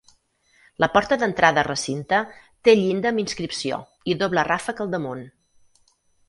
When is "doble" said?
4.25-4.47